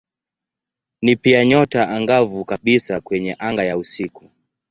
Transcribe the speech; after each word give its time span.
Ni 1.01 1.15
pia 1.15 1.45
nyota 1.45 1.89
angavu 1.89 2.45
kabisa 2.45 3.01
kwenye 3.01 3.35
anga 3.39 3.63
ya 3.63 3.77
usiku. 3.77 4.29